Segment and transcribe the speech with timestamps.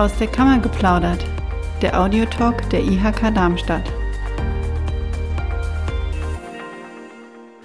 [0.00, 1.22] Aus der Kammer geplaudert,
[1.82, 3.82] der Audiotalk der IHK Darmstadt.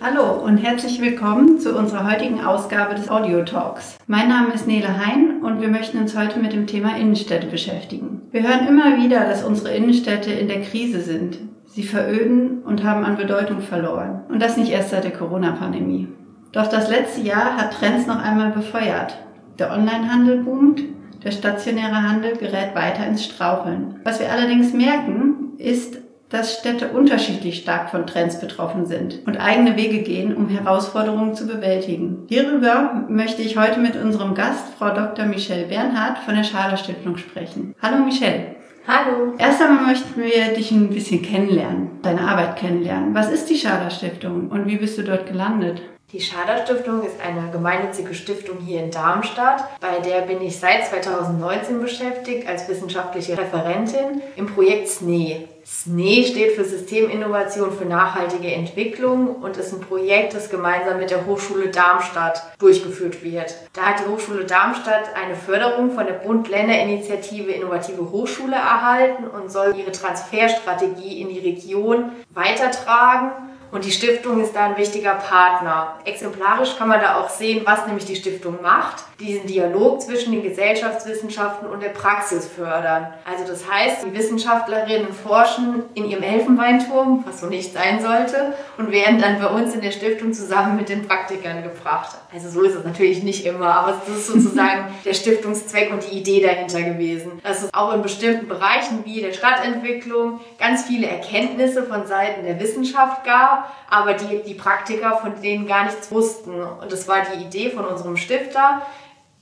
[0.02, 3.96] Hallo und herzlich willkommen zu unserer heutigen Ausgabe des Audiotalks.
[4.08, 8.24] Mein Name ist Nele Hein und wir möchten uns heute mit dem Thema Innenstädte beschäftigen.
[8.32, 11.38] Wir hören immer wieder, dass unsere Innenstädte in der Krise sind.
[11.68, 14.24] Sie veröden und haben an Bedeutung verloren.
[14.28, 16.10] Und das nicht erst seit der Corona-Pandemie.
[16.52, 19.18] Doch das letzte Jahr hat Trends noch einmal befeuert.
[19.58, 20.82] Der Onlinehandel boomt,
[21.26, 24.00] der stationäre Handel gerät weiter ins Straucheln.
[24.04, 25.98] Was wir allerdings merken, ist,
[26.30, 31.48] dass Städte unterschiedlich stark von Trends betroffen sind und eigene Wege gehen, um Herausforderungen zu
[31.48, 32.26] bewältigen.
[32.28, 35.26] Hierüber möchte ich heute mit unserem Gast, Frau Dr.
[35.26, 37.76] Michelle Bernhardt von der Schader Stiftung sprechen.
[37.82, 38.56] Hallo Michelle.
[38.88, 39.34] Hallo.
[39.40, 43.16] Erst einmal möchten wir dich ein bisschen kennenlernen, deine Arbeit kennenlernen.
[43.16, 45.82] Was ist die Schader Stiftung und wie bist du dort gelandet?
[46.16, 49.66] Die Schader Stiftung ist eine gemeinnützige Stiftung hier in Darmstadt.
[49.82, 55.50] Bei der bin ich seit 2019 beschäftigt als wissenschaftliche Referentin im Projekt SNE.
[55.66, 61.26] SNE steht für Systeminnovation für nachhaltige Entwicklung und ist ein Projekt, das gemeinsam mit der
[61.26, 63.54] Hochschule Darmstadt durchgeführt wird.
[63.74, 69.76] Da hat die Hochschule Darmstadt eine Förderung von der Bund-Länder-Initiative Innovative Hochschule erhalten und soll
[69.76, 73.32] ihre Transferstrategie in die Region weitertragen
[73.72, 75.96] und die Stiftung ist da ein wichtiger Partner.
[76.06, 79.04] Exemplarisch kann man da auch sehen, was nämlich die Stiftung macht.
[79.20, 83.14] Diesen Dialog zwischen den Gesellschaftswissenschaften und der Praxis fördern.
[83.26, 88.92] Also das heißt, die Wissenschaftlerinnen forschen in ihrem Elfenbeinturm, was so nicht sein sollte, und
[88.92, 92.18] werden dann bei uns in der Stiftung zusammen mit den Praktikern gebracht.
[92.34, 96.18] Also so ist es natürlich nicht immer, aber das ist sozusagen der Stiftungszweck und die
[96.18, 97.40] Idee dahinter gewesen.
[97.44, 102.60] Dass es auch in bestimmten Bereichen wie der Stadtentwicklung ganz viele Erkenntnisse von Seiten der
[102.60, 103.55] Wissenschaft gab
[103.90, 106.62] aber die, die Praktiker von denen gar nichts wussten.
[106.62, 108.82] Und das war die Idee von unserem Stifter,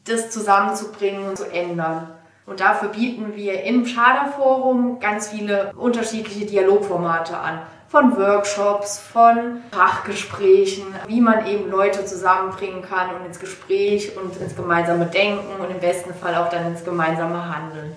[0.06, 2.09] das zusammenzubringen und zu ändern.
[2.45, 7.59] Und dafür bieten wir im Schaderforum ganz viele unterschiedliche Dialogformate an.
[7.88, 14.56] Von Workshops, von Fachgesprächen, wie man eben Leute zusammenbringen kann und ins Gespräch und ins
[14.56, 17.96] gemeinsame Denken und im besten Fall auch dann ins gemeinsame Handeln.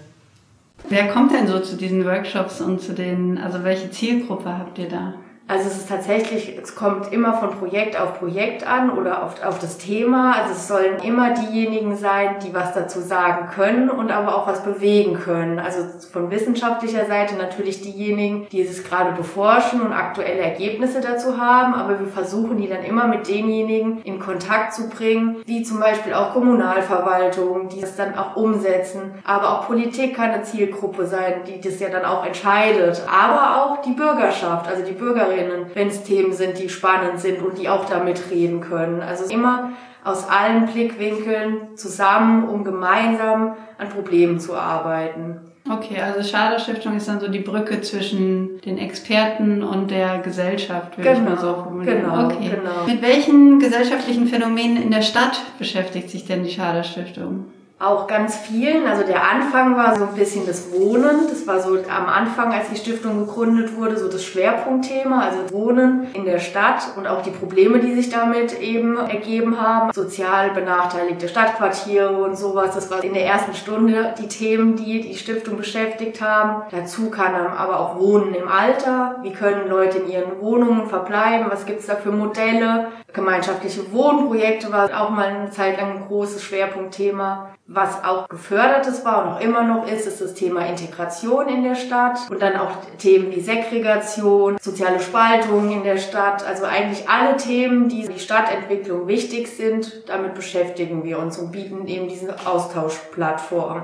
[0.88, 4.88] Wer kommt denn so zu diesen Workshops und zu den, also welche Zielgruppe habt ihr
[4.88, 5.14] da?
[5.48, 9.60] Also es ist tatsächlich, es kommt immer von Projekt auf Projekt an oder auf, auf
[9.60, 10.34] das Thema.
[10.34, 14.64] Also es sollen immer diejenigen sein, die was dazu sagen können und aber auch was
[14.64, 15.60] bewegen können.
[15.60, 21.74] Also von wissenschaftlicher Seite natürlich diejenigen, die es gerade beforschen und aktuelle Ergebnisse dazu haben.
[21.74, 26.14] Aber wir versuchen die dann immer mit denjenigen in Kontakt zu bringen, wie zum Beispiel
[26.14, 29.14] auch Kommunalverwaltung, die das dann auch umsetzen.
[29.22, 33.02] Aber auch Politik kann eine Zielgruppe sein, die das ja dann auch entscheidet.
[33.06, 37.42] Aber auch die Bürgerschaft, also die Bürgerinnen Bürgerinnen, wenn es Themen sind, die spannend sind
[37.42, 39.00] und die auch damit reden können.
[39.00, 39.70] Also immer
[40.04, 45.40] aus allen Blickwinkeln zusammen, um gemeinsam an Problemen zu arbeiten.
[45.68, 50.96] Okay, also Schader Stiftung ist dann so die Brücke zwischen den Experten und der Gesellschaft,
[50.96, 52.02] würde genau, ich mal so formulieren.
[52.02, 52.50] Genau, okay.
[52.54, 52.86] genau.
[52.86, 57.46] Mit welchen gesellschaftlichen Phänomenen in der Stadt beschäftigt sich denn die Schader Stiftung?
[57.78, 58.86] Auch ganz vielen.
[58.86, 61.28] Also der Anfang war so ein bisschen das Wohnen.
[61.28, 65.20] Das war so am Anfang, als die Stiftung gegründet wurde, so das Schwerpunktthema.
[65.20, 69.92] Also Wohnen in der Stadt und auch die Probleme, die sich damit eben ergeben haben.
[69.92, 72.74] Sozial benachteiligte Stadtquartiere und sowas.
[72.74, 76.62] Das war in der ersten Stunde die Themen, die die Stiftung beschäftigt haben.
[76.70, 79.16] Dazu kann aber auch Wohnen im Alter.
[79.22, 81.48] Wie können Leute in ihren Wohnungen verbleiben?
[81.50, 82.86] Was gibt's da für Modelle?
[83.12, 87.50] Gemeinschaftliche Wohnprojekte war auch mal eine Zeit lang ein großes Schwerpunktthema.
[87.68, 91.74] Was auch gefördertes war und auch immer noch ist, ist das Thema Integration in der
[91.74, 96.46] Stadt und dann auch Themen wie Segregation, soziale Spaltung in der Stadt.
[96.46, 101.88] Also eigentlich alle Themen, die die Stadtentwicklung wichtig sind, damit beschäftigen wir uns und bieten
[101.88, 103.82] eben diese Austauschplattform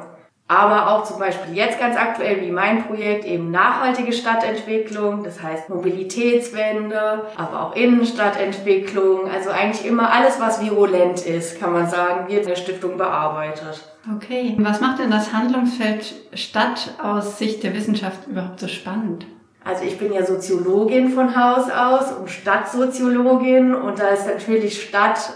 [0.53, 5.71] aber auch zum Beispiel jetzt ganz aktuell wie mein Projekt eben nachhaltige Stadtentwicklung, das heißt
[5.71, 12.43] Mobilitätswende, aber auch Innenstadtentwicklung, also eigentlich immer alles, was virulent ist, kann man sagen, wird
[12.43, 13.83] in der Stiftung bearbeitet.
[14.17, 19.27] Okay, was macht denn das Handlungsfeld Stadt aus Sicht der Wissenschaft überhaupt so spannend?
[19.65, 25.33] Also ich bin ja Soziologin von Haus aus und Stadtsoziologin und da ist natürlich Stadt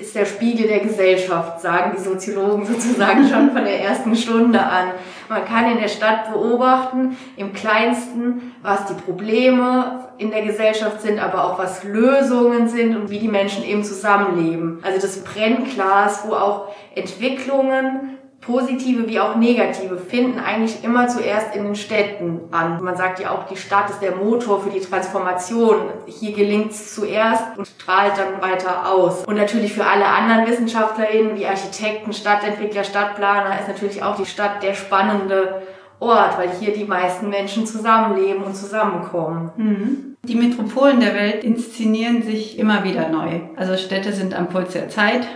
[0.00, 4.92] ist der Spiegel der Gesellschaft, sagen die Soziologen sozusagen schon von der ersten Stunde an.
[5.28, 11.18] Man kann in der Stadt beobachten, im kleinsten, was die Probleme in der Gesellschaft sind,
[11.18, 14.80] aber auch was Lösungen sind und wie die Menschen eben zusammenleben.
[14.82, 21.64] Also das Brennglas, wo auch Entwicklungen positive wie auch negative finden eigentlich immer zuerst in
[21.64, 22.82] den Städten an.
[22.82, 25.76] Man sagt ja auch, die Stadt ist der Motor für die Transformation.
[26.06, 29.24] Hier gelingt es zuerst und strahlt dann weiter aus.
[29.26, 34.62] Und natürlich für alle anderen WissenschaftlerInnen wie Architekten, Stadtentwickler, Stadtplaner ist natürlich auch die Stadt
[34.62, 35.62] der spannende
[36.00, 39.50] Ort, weil hier die meisten Menschen zusammenleben und zusammenkommen.
[39.56, 40.16] Mhm.
[40.22, 43.40] Die Metropolen der Welt inszenieren sich immer wieder neu.
[43.56, 45.26] Also Städte sind am Puls der Zeit,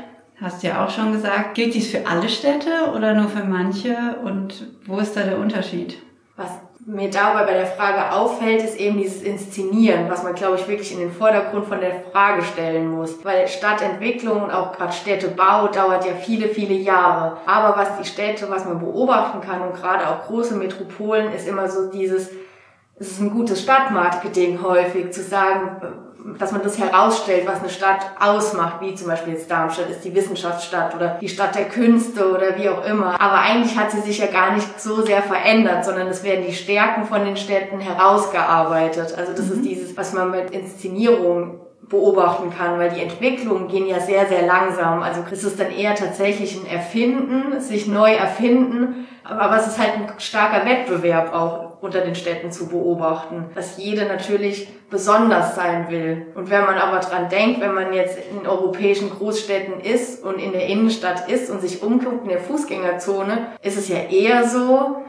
[0.45, 1.55] hast ja auch schon gesagt.
[1.55, 3.97] Gilt dies für alle Städte oder nur für manche?
[4.25, 5.99] Und wo ist da der Unterschied?
[6.37, 6.51] Was
[6.87, 10.93] mir dabei bei der Frage auffällt, ist eben dieses Inszenieren, was man, glaube ich, wirklich
[10.93, 13.25] in den Vordergrund von der Frage stellen muss.
[13.25, 17.39] Weil Stadtentwicklung und auch gerade Städtebau dauert ja viele, viele Jahre.
[17.47, 21.69] Aber was die Städte, was man beobachten kann und gerade auch große Metropolen, ist immer
[21.69, 22.31] so dieses,
[22.99, 26.04] es ist ein gutes Stadtmarketing häufig, zu sagen,
[26.39, 30.15] dass man das herausstellt, was eine Stadt ausmacht, wie zum Beispiel jetzt Darmstadt ist die
[30.15, 33.21] Wissenschaftsstadt oder die Stadt der Künste oder wie auch immer.
[33.21, 36.55] Aber eigentlich hat sie sich ja gar nicht so sehr verändert, sondern es werden die
[36.55, 39.15] Stärken von den Städten herausgearbeitet.
[39.17, 39.53] Also das mhm.
[39.53, 44.47] ist dieses, was man mit Inszenierung beobachten kann, weil die Entwicklungen gehen ja sehr, sehr
[44.47, 45.03] langsam.
[45.03, 49.95] Also es ist dann eher tatsächlich ein Erfinden, sich neu erfinden, aber es ist halt
[49.95, 56.27] ein starker Wettbewerb auch unter den Städten zu beobachten, dass jede natürlich besonders sein will.
[56.35, 60.53] Und wenn man aber dran denkt, wenn man jetzt in europäischen Großstädten ist und in
[60.53, 65.03] der Innenstadt ist und sich umguckt in der Fußgängerzone, ist es ja eher so,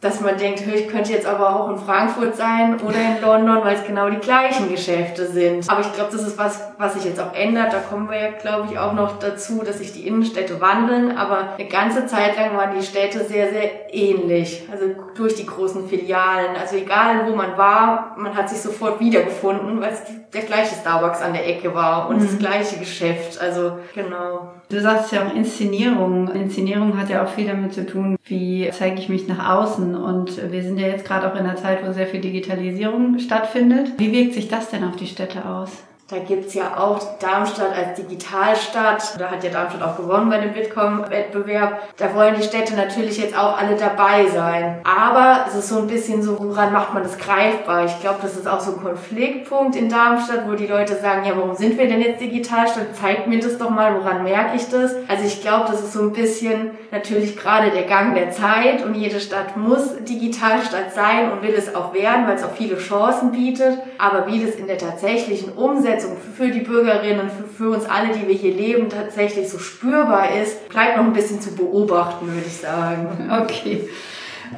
[0.00, 3.76] dass man denkt, ich könnte jetzt aber auch in Frankfurt sein oder in London, weil
[3.76, 5.68] es genau die gleichen Geschäfte sind.
[5.68, 7.74] Aber ich glaube, das ist was, was sich jetzt auch ändert.
[7.74, 11.16] Da kommen wir ja, glaube ich, auch noch dazu, dass sich die Innenstädte wandeln.
[11.18, 14.66] Aber eine ganze Zeit lang waren die Städte sehr, sehr ähnlich.
[14.72, 16.56] Also durch die großen Filialen.
[16.58, 20.00] Also egal, wo man war, man hat sich sofort wiedergefunden, weil es
[20.32, 22.26] der gleiche Starbucks an der Ecke war und mhm.
[22.26, 23.38] das gleiche Geschäft.
[23.40, 24.52] Also genau.
[24.70, 26.28] Du sagst ja auch Inszenierung.
[26.28, 29.89] Inszenierung hat ja auch viel damit zu tun, wie zeige ich mich nach außen.
[29.94, 33.92] Und wir sind ja jetzt gerade auch in einer Zeit, wo sehr viel Digitalisierung stattfindet.
[33.98, 35.82] Wie wirkt sich das denn auf die Städte aus?
[36.10, 39.14] Da gibt's ja auch Darmstadt als Digitalstadt.
[39.20, 41.82] Da hat ja Darmstadt auch gewonnen bei dem Bitkom-Wettbewerb.
[41.98, 44.80] Da wollen die Städte natürlich jetzt auch alle dabei sein.
[44.82, 47.84] Aber es ist so ein bisschen so, woran macht man das greifbar?
[47.84, 51.36] Ich glaube, das ist auch so ein Konfliktpunkt in Darmstadt, wo die Leute sagen, ja,
[51.36, 52.96] warum sind wir denn jetzt Digitalstadt?
[53.00, 54.96] Zeigt mir das doch mal, woran merke ich das?
[55.06, 58.96] Also ich glaube, das ist so ein bisschen natürlich gerade der Gang der Zeit und
[58.96, 63.30] jede Stadt muss Digitalstadt sein und will es auch werden, weil es auch viele Chancen
[63.30, 63.78] bietet.
[63.98, 68.14] Aber wie das in der tatsächlichen Umsetzung Umsetzung für die Bürgerinnen, für, für uns alle,
[68.14, 72.46] die wir hier leben, tatsächlich so spürbar ist, bleibt noch ein bisschen zu beobachten, würde
[72.46, 73.30] ich sagen.
[73.42, 73.88] Okay.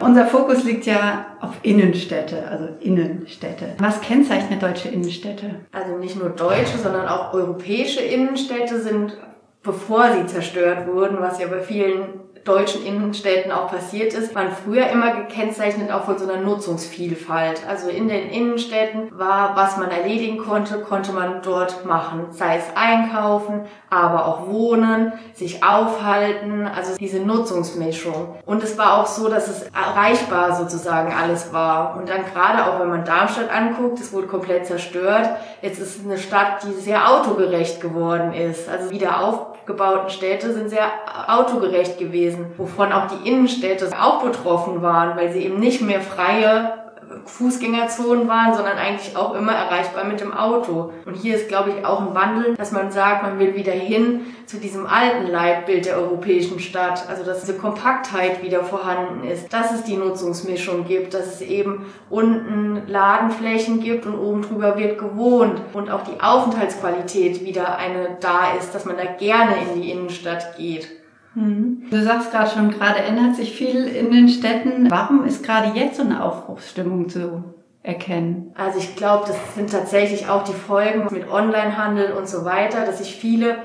[0.00, 3.74] Unser Fokus liegt ja auf Innenstädte, also Innenstädte.
[3.78, 5.56] Was kennzeichnet deutsche Innenstädte?
[5.70, 9.18] Also nicht nur deutsche, sondern auch europäische Innenstädte sind,
[9.62, 14.88] bevor sie zerstört wurden, was ja bei vielen deutschen Innenstädten auch passiert ist, waren früher
[14.88, 17.62] immer gekennzeichnet auch von so einer Nutzungsvielfalt.
[17.68, 22.26] Also in den Innenstädten war, was man erledigen konnte, konnte man dort machen.
[22.30, 28.36] Sei es einkaufen, aber auch wohnen, sich aufhalten, also diese Nutzungsmischung.
[28.44, 31.96] Und es war auch so, dass es erreichbar sozusagen alles war.
[31.96, 35.28] Und dann gerade auch, wenn man Darmstadt anguckt, es wurde komplett zerstört.
[35.60, 38.68] Jetzt ist es eine Stadt, die sehr autogerecht geworden ist.
[38.68, 39.20] Also wieder
[39.62, 40.90] aufgebauten Städte sind sehr
[41.28, 46.81] autogerecht gewesen, wovon auch die Innenstädte auch betroffen waren, weil sie eben nicht mehr freie
[47.24, 50.92] Fußgängerzonen waren, sondern eigentlich auch immer erreichbar mit dem Auto.
[51.04, 54.22] Und hier ist, glaube ich, auch ein Wandel, dass man sagt, man will wieder hin
[54.46, 57.08] zu diesem alten Leitbild der europäischen Stadt.
[57.08, 61.86] Also, dass diese Kompaktheit wieder vorhanden ist, dass es die Nutzungsmischung gibt, dass es eben
[62.10, 68.54] unten Ladenflächen gibt und oben drüber wird gewohnt und auch die Aufenthaltsqualität wieder eine da
[68.58, 71.01] ist, dass man da gerne in die Innenstadt geht.
[71.34, 71.84] Mhm.
[71.90, 74.90] Du sagst gerade schon, gerade ändert sich viel in den Städten.
[74.90, 77.44] Warum ist gerade jetzt so eine Aufbruchsstimmung zu
[77.82, 78.52] erkennen?
[78.54, 82.98] Also ich glaube, das sind tatsächlich auch die Folgen mit Onlinehandel und so weiter, dass
[82.98, 83.56] sich viele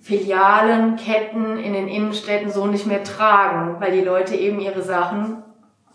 [0.00, 5.42] Filialen, Ketten in den Innenstädten so nicht mehr tragen, weil die Leute eben ihre Sachen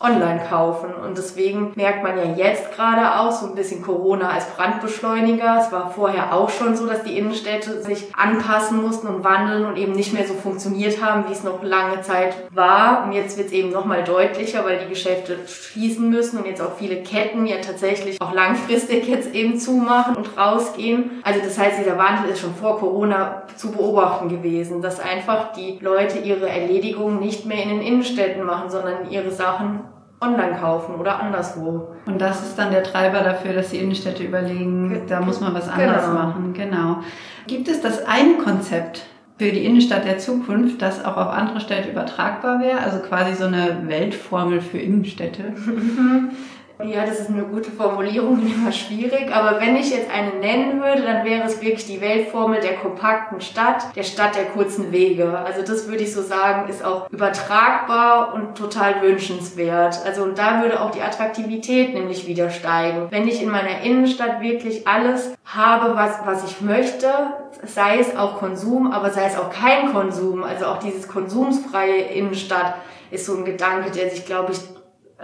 [0.01, 0.89] online kaufen.
[0.93, 5.59] Und deswegen merkt man ja jetzt gerade auch so ein bisschen Corona als Brandbeschleuniger.
[5.59, 9.77] Es war vorher auch schon so, dass die Innenstädte sich anpassen mussten und wandeln und
[9.77, 13.05] eben nicht mehr so funktioniert haben, wie es noch lange Zeit war.
[13.05, 16.75] Und jetzt wird es eben nochmal deutlicher, weil die Geschäfte schließen müssen und jetzt auch
[16.77, 21.21] viele Ketten ja tatsächlich auch langfristig jetzt eben zumachen und rausgehen.
[21.23, 25.77] Also das heißt, dieser Wandel ist schon vor Corona zu beobachten gewesen, dass einfach die
[25.81, 29.81] Leute ihre Erledigungen nicht mehr in den Innenstädten machen, sondern ihre Sachen
[30.21, 31.89] online kaufen oder anderswo.
[32.05, 35.67] Und das ist dann der Treiber dafür, dass die Innenstädte überlegen, da muss man was
[35.67, 36.13] anderes genau.
[36.13, 36.53] machen.
[36.53, 36.97] Genau.
[37.47, 39.03] Gibt es das eine Konzept,
[39.37, 42.79] für die Innenstadt der Zukunft das auch auf andere Städte übertragbar wäre?
[42.79, 45.55] Also quasi so eine Weltformel für Innenstädte?
[46.85, 49.33] Ja, das ist eine gute Formulierung, immer schwierig.
[49.33, 53.41] Aber wenn ich jetzt eine nennen würde, dann wäre es wirklich die Weltformel der kompakten
[53.41, 55.37] Stadt, der Stadt der kurzen Wege.
[55.37, 59.99] Also das würde ich so sagen, ist auch übertragbar und total wünschenswert.
[60.05, 63.07] Also und da würde auch die Attraktivität nämlich wieder steigen.
[63.09, 67.07] Wenn ich in meiner Innenstadt wirklich alles habe, was, was ich möchte,
[67.65, 72.75] sei es auch Konsum, aber sei es auch kein Konsum, also auch dieses konsumsfreie Innenstadt
[73.11, 74.59] ist so ein Gedanke, der sich, glaube ich,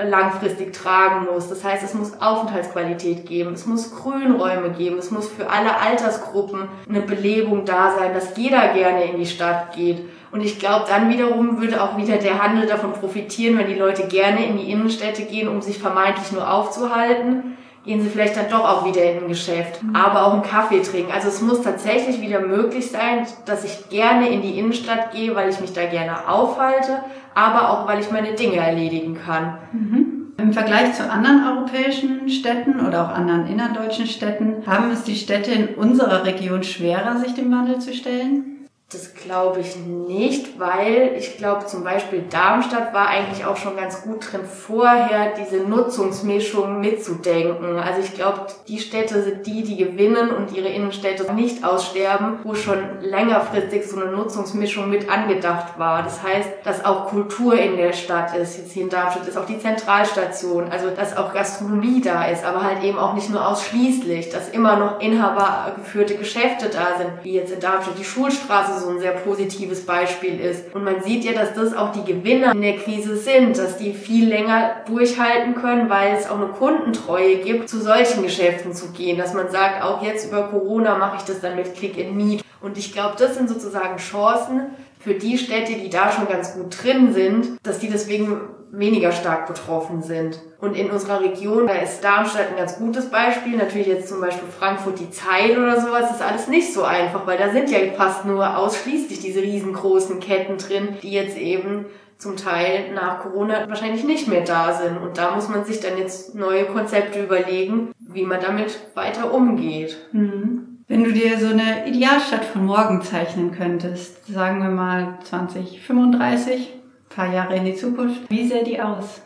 [0.03, 1.49] langfristig tragen muss.
[1.49, 6.67] Das heißt, es muss Aufenthaltsqualität geben, es muss Grünräume geben, es muss für alle Altersgruppen
[6.87, 10.07] eine Belebung da sein, dass jeder gerne in die Stadt geht.
[10.31, 14.07] Und ich glaube, dann wiederum würde auch wieder der Handel davon profitieren, wenn die Leute
[14.07, 17.57] gerne in die Innenstädte gehen, um sich vermeintlich nur aufzuhalten.
[17.87, 19.95] Gehen sie vielleicht dann doch auch wieder in ein Geschäft, mhm.
[19.95, 21.13] aber auch einen Kaffee trinken.
[21.13, 25.49] Also es muss tatsächlich wieder möglich sein, dass ich gerne in die Innenstadt gehe, weil
[25.49, 26.99] ich mich da gerne aufhalte,
[27.33, 29.57] aber auch weil ich meine Dinge erledigen kann.
[29.71, 30.33] Mhm.
[30.37, 35.51] Im Vergleich zu anderen europäischen Städten oder auch anderen innerdeutschen Städten haben es die Städte
[35.51, 38.56] in unserer Region schwerer, sich dem Wandel zu stellen?
[38.89, 44.03] Das glaube ich nicht, weil ich glaube zum Beispiel Darmstadt war eigentlich auch schon ganz
[44.03, 47.79] gut drin, vorher diese Nutzungsmischung mitzudenken.
[47.79, 52.55] Also ich glaube, die Städte sind die, die gewinnen und ihre Innenstädte nicht aussterben, wo
[52.55, 56.03] schon längerfristig so eine Nutzungsmischung mit angedacht war.
[56.03, 58.57] Das heißt, dass auch Kultur in der Stadt ist.
[58.57, 62.63] Jetzt hier in Darmstadt ist auch die Zentralstation, also dass auch Gastronomie da ist, aber
[62.63, 67.51] halt eben auch nicht nur ausschließlich, dass immer noch inhabergeführte Geschäfte da sind, wie jetzt
[67.51, 70.73] in Darmstadt die Schulstraße so ein sehr positives Beispiel ist.
[70.73, 73.93] Und man sieht ja, dass das auch die Gewinner in der Krise sind, dass die
[73.93, 79.17] viel länger durchhalten können, weil es auch eine Kundentreue gibt, zu solchen Geschäften zu gehen,
[79.17, 82.43] dass man sagt, auch jetzt über Corona mache ich das dann mit Click and Meet.
[82.61, 84.61] Und ich glaube, das sind sozusagen Chancen,
[84.99, 88.41] für die Städte, die da schon ganz gut drin sind, dass die deswegen
[88.77, 90.39] weniger stark betroffen sind.
[90.59, 93.57] Und in unserer Region, da ist Darmstadt ein ganz gutes Beispiel.
[93.57, 97.37] Natürlich jetzt zum Beispiel Frankfurt die Zeit oder sowas, ist alles nicht so einfach, weil
[97.37, 101.85] da sind ja fast nur ausschließlich diese riesengroßen Ketten drin, die jetzt eben
[102.17, 104.97] zum Teil nach Corona wahrscheinlich nicht mehr da sind.
[104.97, 109.97] Und da muss man sich dann jetzt neue Konzepte überlegen, wie man damit weiter umgeht.
[110.11, 110.83] Mhm.
[110.87, 116.76] Wenn du dir so eine Idealstadt von morgen zeichnen könntest, sagen wir mal 2035,
[117.17, 119.21] paar Jahre in die Zukunft, wie sähe die aus?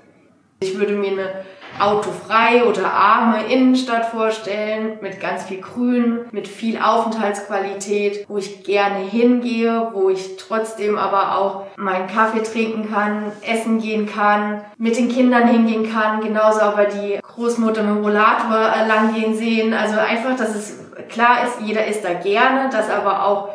[0.62, 1.30] Ich würde mir eine
[1.78, 9.00] autofreie oder arme Innenstadt vorstellen, mit ganz viel Grün, mit viel Aufenthaltsqualität, wo ich gerne
[9.00, 15.10] hingehe, wo ich trotzdem aber auch meinen Kaffee trinken kann, essen gehen kann, mit den
[15.10, 19.74] Kindern hingehen kann, genauso aber die Großmutter mit dem Rollator äh, langgehen sehen.
[19.74, 20.80] Also einfach, dass es
[21.10, 23.50] klar ist, jeder ist da gerne, dass aber auch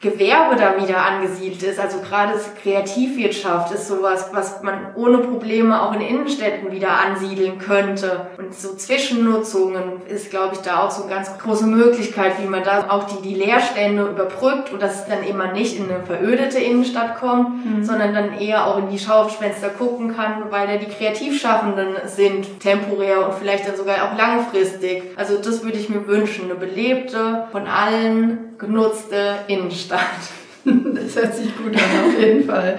[0.00, 1.80] Gewerbe da wieder angesiedelt ist.
[1.80, 8.28] Also gerade Kreativwirtschaft ist sowas, was man ohne Probleme auch in Innenstädten wieder ansiedeln könnte.
[8.38, 12.62] Und so Zwischennutzungen ist, glaube ich, da auch so eine ganz große Möglichkeit, wie man
[12.62, 16.60] da auch die, die Leerstände überbrückt und dass es dann immer nicht in eine verödete
[16.60, 17.82] Innenstadt kommt, mhm.
[17.82, 23.26] sondern dann eher auch in die Schaufenster gucken kann, weil da die Kreativschaffenden sind, temporär
[23.26, 25.02] und vielleicht dann sogar auch langfristig.
[25.16, 29.87] Also das würde ich mir wünschen, eine belebte, von allen genutzte Innenstadt.
[30.64, 32.78] Das hört sich gut an, auf jeden Fall.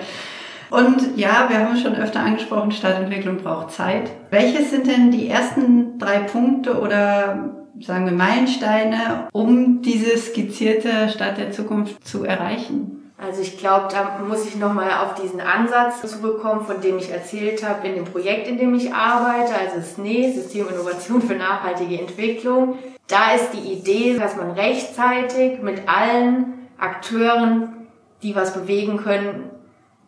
[0.69, 4.11] Und ja, wir haben schon öfter angesprochen, Stadtentwicklung braucht Zeit.
[4.29, 11.37] Welches sind denn die ersten drei Punkte oder sagen wir Meilensteine, um diese skizzierte Stadt
[11.37, 13.11] der Zukunft zu erreichen?
[13.17, 17.67] Also ich glaube, da muss ich nochmal auf diesen Ansatz zurückkommen, von dem ich erzählt
[17.67, 22.77] habe in dem Projekt, in dem ich arbeite, also SNE, System Innovation für nachhaltige Entwicklung.
[23.07, 27.87] Da ist die Idee, dass man rechtzeitig mit allen Akteuren,
[28.21, 29.51] die was bewegen können,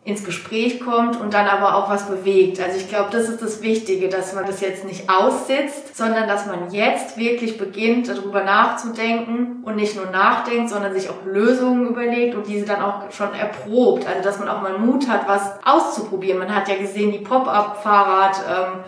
[0.04, 2.60] ins Gespräch kommt und dann aber auch was bewegt.
[2.60, 6.46] Also ich glaube, das ist das Wichtige, dass man das jetzt nicht aussitzt, sondern dass
[6.46, 12.34] man jetzt wirklich beginnt, darüber nachzudenken und nicht nur nachdenkt, sondern sich auch Lösungen überlegt
[12.34, 14.04] und diese dann auch schon erprobt.
[14.08, 16.40] Also dass man auch mal Mut hat, was auszuprobieren.
[16.40, 18.80] Man hat ja gesehen, die Pop-up-Fahrrad, ähm,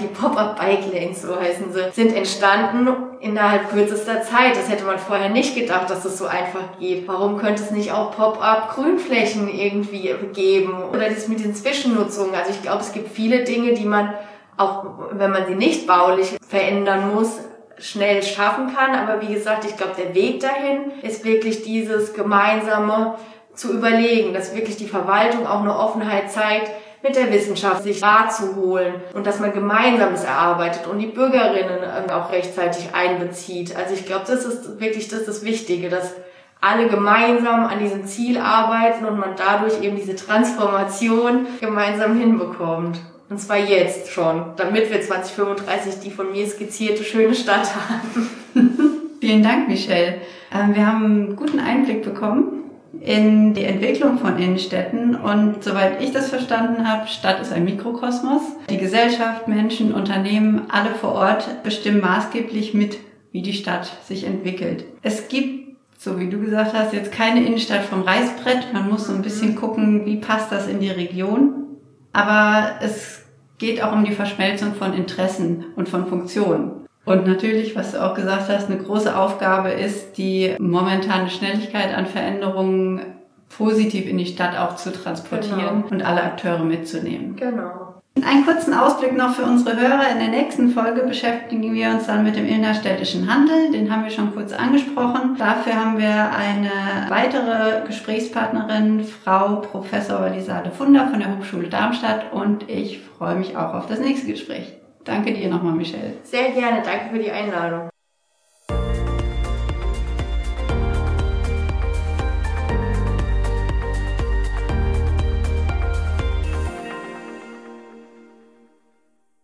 [0.00, 2.88] die Pop-up-Bike-Lanes, so heißen sie, sind entstanden
[3.20, 4.56] innerhalb kürzester Zeit.
[4.56, 7.08] Das hätte man vorher nicht gedacht, dass das so einfach geht.
[7.08, 10.82] Warum könnte es nicht auch Pop-up-Grünflächen irgendwie geben?
[10.92, 12.34] Oder das mit den Zwischennutzungen.
[12.34, 14.14] Also ich glaube, es gibt viele Dinge, die man,
[14.56, 17.40] auch wenn man sie nicht baulich verändern muss,
[17.78, 18.94] schnell schaffen kann.
[18.94, 23.16] Aber wie gesagt, ich glaube, der Weg dahin ist wirklich dieses gemeinsame
[23.54, 26.70] zu überlegen, dass wirklich die Verwaltung auch eine Offenheit zeigt,
[27.02, 31.80] mit der Wissenschaft sich Rat zu holen und dass man gemeinsames erarbeitet und die Bürgerinnen
[31.82, 33.76] ähm, auch rechtzeitig einbezieht.
[33.76, 36.14] Also ich glaube, das ist wirklich das, ist das Wichtige, dass
[36.60, 42.98] alle gemeinsam an diesem Ziel arbeiten und man dadurch eben diese Transformation gemeinsam hinbekommt.
[43.28, 48.30] Und zwar jetzt schon, damit wir 2035 die von mir skizzierte schöne Stadt haben.
[49.20, 50.20] Vielen Dank, Michelle.
[50.54, 52.55] Ähm, wir haben einen guten Einblick bekommen
[53.00, 58.42] in die Entwicklung von Innenstädten und soweit ich das verstanden habe, Stadt ist ein Mikrokosmos.
[58.68, 62.98] Die Gesellschaft, Menschen, Unternehmen, alle vor Ort bestimmen maßgeblich mit,
[63.32, 64.84] wie die Stadt sich entwickelt.
[65.02, 65.66] Es gibt
[65.98, 68.72] so wie du gesagt hast, jetzt keine Innenstadt vom Reißbrett.
[68.72, 71.78] Man muss so ein bisschen gucken, wie passt das in die Region.
[72.12, 73.24] Aber es
[73.58, 76.85] geht auch um die Verschmelzung von Interessen und von Funktionen.
[77.06, 82.06] Und natürlich, was du auch gesagt hast, eine große Aufgabe ist, die momentane Schnelligkeit an
[82.06, 83.00] Veränderungen
[83.48, 85.86] positiv in die Stadt auch zu transportieren genau.
[85.88, 87.36] und alle Akteure mitzunehmen.
[87.36, 87.94] Genau.
[88.24, 90.10] Einen kurzen Ausblick noch für unsere Hörer.
[90.10, 93.70] In der nächsten Folge beschäftigen wir uns dann mit dem innerstädtischen Handel.
[93.70, 95.36] Den haben wir schon kurz angesprochen.
[95.38, 96.70] Dafür haben wir eine
[97.08, 102.32] weitere Gesprächspartnerin, Frau Professor Elisade Funder von der Hochschule Darmstadt.
[102.32, 104.72] Und ich freue mich auch auf das nächste Gespräch.
[105.06, 106.14] Danke dir nochmal, Michelle.
[106.24, 106.82] Sehr gerne.
[106.82, 107.88] Danke für die Einladung.